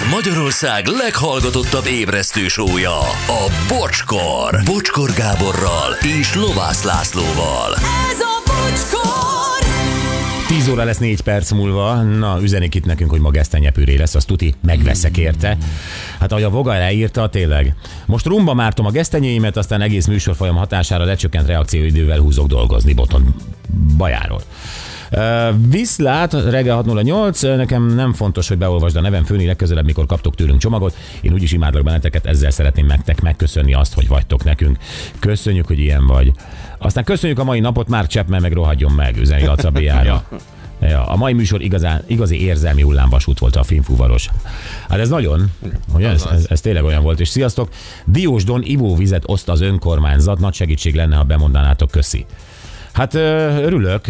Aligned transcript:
Ez 0.00 0.06
Magyarország 0.10 0.86
leghallgatottabb 0.86 1.86
ébresztő 1.86 2.48
sója, 2.48 2.98
a 3.26 3.52
Bocskor. 3.68 4.62
Bocskor 4.64 5.10
Gáborral 5.12 5.92
és 6.20 6.34
Lovász 6.34 6.82
Lászlóval. 6.82 7.74
Ez 8.10 8.20
a 8.20 8.42
bocskor! 8.46 9.66
10 10.48 10.68
óra 10.68 10.84
lesz 10.84 10.98
4 10.98 11.20
perc 11.20 11.50
múlva. 11.50 12.02
Na, 12.02 12.38
üzenik 12.42 12.74
itt 12.74 12.84
nekünk, 12.84 13.10
hogy 13.10 13.20
ma 13.20 13.30
gesztenyepüré 13.30 13.96
lesz, 13.96 14.14
azt 14.14 14.26
tuti, 14.26 14.54
megveszek 14.62 15.16
érte. 15.16 15.56
Hát 16.20 16.32
ahogy 16.32 16.44
a 16.44 16.50
Voga 16.50 16.78
leírta, 16.78 17.28
tényleg. 17.28 17.74
Most 18.06 18.26
rumba 18.26 18.54
mártom 18.54 18.86
a 18.86 18.90
gesztenyéimet, 18.90 19.56
aztán 19.56 19.80
egész 19.80 20.06
műsorfolyam 20.06 20.56
hatására 20.56 21.04
lecsökkent 21.04 21.46
reakcióidővel 21.46 22.18
húzok 22.18 22.46
dolgozni 22.46 22.92
boton 22.92 23.34
bajáról. 23.96 24.42
Viszlát, 25.68 26.32
reggel 26.32 26.74
608, 26.74 27.42
nekem 27.42 27.86
nem 27.86 28.12
fontos, 28.12 28.48
hogy 28.48 28.58
beolvasd 28.58 28.96
a 28.96 29.00
nevem 29.00 29.24
főni 29.24 29.46
legközelebb, 29.46 29.84
mikor 29.84 30.06
kaptok 30.06 30.34
tőlünk 30.34 30.60
csomagot. 30.60 30.96
Én 31.20 31.32
úgyis 31.32 31.52
imádlak 31.52 31.82
benneteket, 31.82 32.26
ezzel 32.26 32.50
szeretném 32.50 32.86
nektek 32.86 33.20
megköszönni 33.20 33.74
azt, 33.74 33.94
hogy 33.94 34.08
vagytok 34.08 34.44
nekünk. 34.44 34.78
Köszönjük, 35.18 35.66
hogy 35.66 35.78
ilyen 35.78 36.06
vagy. 36.06 36.32
Aztán 36.78 37.04
köszönjük 37.04 37.38
a 37.38 37.44
mai 37.44 37.60
napot, 37.60 37.88
már 37.88 38.06
Csepp 38.06 38.28
meg 38.28 38.52
rohadjon 38.52 38.92
meg, 38.92 39.16
üzeni 39.16 39.44
Laca 39.44 39.70
Biára. 39.80 40.24
Ja, 40.80 41.06
a 41.06 41.16
mai 41.16 41.32
műsor 41.32 41.62
igazán, 41.62 42.02
igazi 42.06 42.44
érzelmi 42.44 42.82
hullámvasút 42.82 43.38
volt 43.38 43.56
a 43.56 43.62
filmfúvaros. 43.62 44.28
Hát 44.88 44.98
ez 44.98 45.08
nagyon, 45.08 45.50
ugye, 45.94 46.08
ez, 46.08 46.26
ez, 46.32 46.46
ez, 46.48 46.60
tényleg 46.60 46.84
olyan 46.84 47.02
volt. 47.02 47.20
És 47.20 47.28
sziasztok, 47.28 47.68
Diósdon 48.04 48.62
ivóvizet 48.62 49.22
oszt 49.26 49.48
az 49.48 49.60
önkormányzat, 49.60 50.38
nagy 50.38 50.54
segítség 50.54 50.94
lenne, 50.94 51.16
ha 51.16 51.22
bemondanátok, 51.22 51.90
köszi. 51.90 52.26
Hát 52.92 53.14
örülök, 53.14 54.06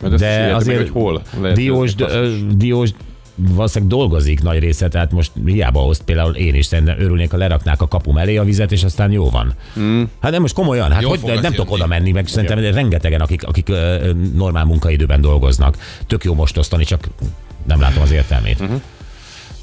de 0.00 0.08
értem 0.08 0.46
meg, 0.46 0.54
azért 0.54 0.78
hogy 0.78 0.88
hol 0.88 1.22
lehet 1.40 1.56
Diós, 1.56 1.88
ez 1.88 1.94
basszus. 1.94 2.16
ö, 2.16 2.36
Diós 2.56 2.90
valószínűleg 3.36 3.96
dolgozik 3.98 4.42
nagy 4.42 4.58
része, 4.58 4.88
tehát 4.88 5.12
most 5.12 5.32
hiába 5.44 5.84
oszt, 5.84 6.02
például 6.02 6.34
én 6.34 6.54
is 6.54 6.66
szerintem 6.66 6.98
örülnék, 6.98 7.30
ha 7.30 7.36
leraknák 7.36 7.80
a 7.82 7.88
kapum 7.88 8.16
elé 8.16 8.36
a 8.36 8.44
vizet, 8.44 8.72
és 8.72 8.84
aztán 8.84 9.12
jó 9.12 9.30
van. 9.30 9.54
Mm. 9.78 10.02
Hát 10.20 10.30
nem 10.30 10.40
most 10.40 10.54
komolyan, 10.54 10.92
hát 10.92 11.04
hogy, 11.04 11.20
nem 11.22 11.52
tudok 11.52 11.70
oda 11.70 11.86
menni, 11.86 12.12
meg 12.12 12.26
szerintem 12.26 12.58
rengetegen, 12.58 13.20
akik, 13.20 13.46
akik 13.46 13.68
ö, 13.68 14.10
normál 14.34 14.64
munkaidőben 14.64 15.20
dolgoznak. 15.20 15.76
Tök 16.06 16.24
jó 16.24 16.34
most 16.34 16.58
osztani, 16.58 16.84
csak 16.84 17.08
nem 17.66 17.80
látom 17.80 18.02
az 18.02 18.10
értelmét. 18.10 18.60
Mhm. 18.60 18.74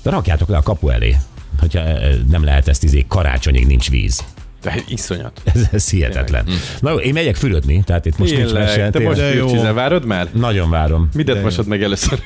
De 0.01 0.09
rakjátok 0.09 0.49
le 0.49 0.57
a 0.57 0.61
kapu 0.61 0.89
elé, 0.89 1.15
hogyha 1.59 1.81
nem 2.29 2.43
lehet 2.43 2.67
ezt 2.67 2.83
izé, 2.83 3.05
karácsonyig 3.07 3.65
nincs 3.67 3.89
víz. 3.89 4.23
De 4.63 4.75
iszonyat. 4.87 5.41
Ez, 5.53 5.61
ez 5.71 5.89
hihetetlen. 5.89 6.45
Na 6.79 6.89
jó, 6.89 6.97
én 6.97 7.13
megyek 7.13 7.35
fürödni, 7.35 7.83
tehát 7.85 8.05
itt 8.05 8.17
most 8.17 8.35
nincs 8.35 8.51
mese. 8.51 8.73
Tényleg, 8.73 8.91
te 8.91 8.97
tényleg. 8.99 9.17
most 9.17 9.31
fürcsizel, 9.31 9.73
várod 9.73 10.05
már? 10.05 10.27
Nagyon 10.31 10.69
várom. 10.69 11.09
Midet 11.13 11.43
mosod 11.43 11.67
meg 11.67 11.83
először? 11.83 12.19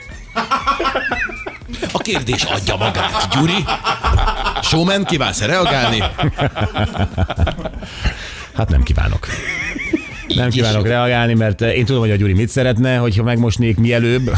A 1.92 1.98
kérdés 1.98 2.44
adja 2.44 2.76
magát, 2.76 3.28
Gyuri. 3.36 3.66
Showman, 4.62 5.04
kívánsz 5.04 5.42
reagálni? 5.42 6.04
Hát 8.54 8.70
nem 8.70 8.84
kívánok. 8.84 9.28
Nem 10.28 10.48
is 10.48 10.54
kívánok 10.54 10.84
jó. 10.84 10.92
reagálni, 10.92 11.34
mert 11.34 11.62
én 11.62 11.86
tudom, 11.86 12.02
hogy 12.02 12.12
a 12.12 12.16
Gyuri 12.16 12.34
mit 12.34 12.50
szeretne, 12.50 12.98
hogyha 12.98 13.24
megmosnék 13.24 13.78
mielőbb. 13.78 14.32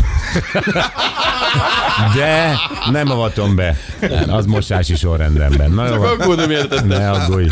De 2.15 2.55
nem 2.91 3.11
avatom 3.11 3.55
be. 3.55 3.75
Az 4.27 4.45
mosási 4.45 4.95
sorrendemben. 4.95 5.71
Na 5.71 5.89
Csak 5.89 6.03
aggódom 6.03 6.49
érted? 6.51 6.85
ne 6.87 7.09
aggódj. 7.11 7.47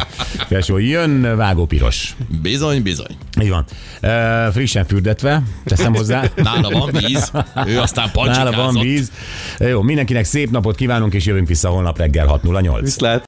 Tesó, 0.47 0.77
jön 0.77 1.35
vágópiros. 1.37 2.15
Bizony, 2.41 2.81
bizony. 2.81 3.15
Így 3.41 3.49
van. 3.49 3.65
Uh, 4.01 4.53
frissen 4.53 4.85
fürdetve, 4.85 5.41
teszem 5.65 5.95
hozzá. 5.95 6.23
Nála 6.35 6.69
van 6.69 6.89
víz, 6.91 7.31
ő 7.65 7.79
aztán 7.79 8.09
Nála 8.13 8.25
pancsikázott. 8.25 8.55
van 8.55 8.83
víz. 8.83 9.11
Jó, 9.57 9.81
mindenkinek 9.81 10.25
szép 10.25 10.49
napot 10.51 10.75
kívánunk, 10.75 11.13
és 11.13 11.25
jövünk 11.25 11.47
vissza 11.47 11.69
holnap 11.69 11.97
reggel 11.97 12.39
6.08. 12.43 12.77
Viszlát. 12.81 13.15